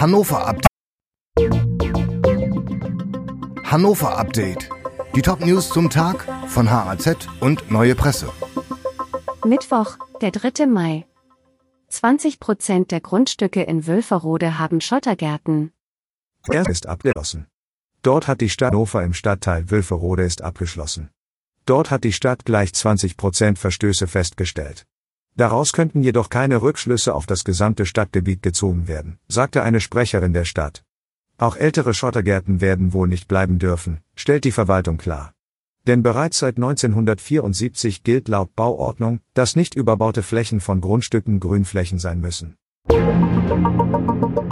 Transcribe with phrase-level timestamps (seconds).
[0.00, 0.68] Hannover Update.
[3.64, 4.70] Hannover Update.
[5.16, 8.30] Die Top News zum Tag von HAZ und Neue Presse.
[9.44, 10.66] Mittwoch, der 3.
[10.66, 11.04] Mai.
[11.88, 15.72] 20 Prozent der Grundstücke in Wülferode haben Schottergärten.
[16.46, 17.48] Er ist abgeschlossen.
[18.02, 21.10] Dort hat die Stadt Hannover im Stadtteil Wülferode ist abgeschlossen.
[21.66, 24.86] Dort hat die Stadt gleich 20 Prozent Verstöße festgestellt.
[25.38, 30.44] Daraus könnten jedoch keine Rückschlüsse auf das gesamte Stadtgebiet gezogen werden, sagte eine Sprecherin der
[30.44, 30.82] Stadt.
[31.38, 35.32] Auch ältere Schottergärten werden wohl nicht bleiben dürfen, stellt die Verwaltung klar.
[35.86, 42.20] Denn bereits seit 1974 gilt laut Bauordnung, dass nicht überbaute Flächen von Grundstücken Grünflächen sein
[42.20, 42.56] müssen.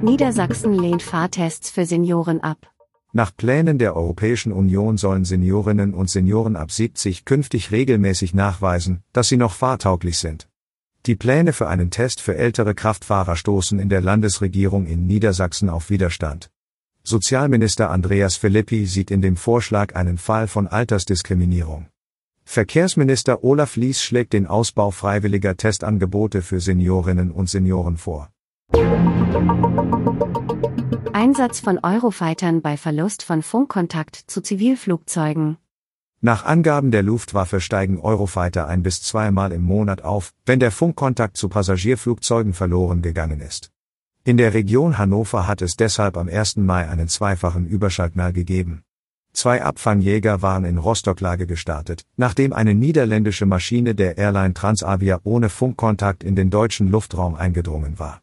[0.00, 2.70] Niedersachsen lehnt Fahrtests für Senioren ab.
[3.12, 9.28] Nach Plänen der Europäischen Union sollen Seniorinnen und Senioren ab 70 künftig regelmäßig nachweisen, dass
[9.28, 10.49] sie noch fahrtauglich sind.
[11.06, 15.88] Die Pläne für einen Test für ältere Kraftfahrer stoßen in der Landesregierung in Niedersachsen auf
[15.88, 16.50] Widerstand.
[17.02, 21.86] Sozialminister Andreas Philippi sieht in dem Vorschlag einen Fall von Altersdiskriminierung.
[22.44, 28.28] Verkehrsminister Olaf Lies schlägt den Ausbau freiwilliger Testangebote für Seniorinnen und Senioren vor.
[31.14, 35.56] Einsatz von Eurofightern bei Verlust von Funkkontakt zu Zivilflugzeugen.
[36.22, 41.38] Nach Angaben der Luftwaffe steigen Eurofighter ein bis zweimal im Monat auf, wenn der Funkkontakt
[41.38, 43.70] zu Passagierflugzeugen verloren gegangen ist.
[44.24, 46.58] In der Region Hannover hat es deshalb am 1.
[46.58, 48.82] Mai einen zweifachen Überschaltnall gegeben.
[49.32, 56.22] Zwei Abfangjäger waren in Rostocklage gestartet, nachdem eine niederländische Maschine der Airline Transavia ohne Funkkontakt
[56.22, 58.20] in den deutschen Luftraum eingedrungen war.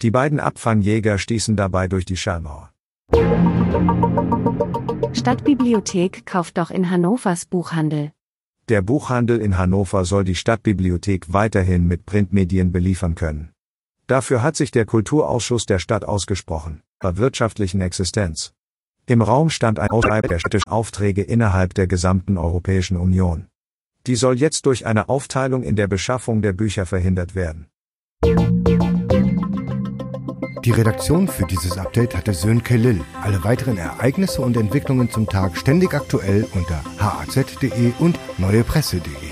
[0.00, 2.70] Die beiden Abfangjäger stießen dabei durch die Schallmauer.
[5.22, 8.10] Stadtbibliothek kauft doch in Hannovers Buchhandel.
[8.68, 13.52] Der Buchhandel in Hannover soll die Stadtbibliothek weiterhin mit Printmedien beliefern können.
[14.08, 18.52] Dafür hat sich der Kulturausschuss der Stadt ausgesprochen, bei wirtschaftlichen Existenz.
[19.06, 23.46] Im Raum stand ein Ausschreib der städtischen Aufträge innerhalb der gesamten Europäischen Union.
[24.08, 27.68] Die soll jetzt durch eine Aufteilung in der Beschaffung der Bücher verhindert werden.
[30.64, 33.00] Die Redaktion für dieses Update hatte Sönke Lill.
[33.20, 39.31] Alle weiteren Ereignisse und Entwicklungen zum Tag ständig aktuell unter haz.de und neuepresse.de.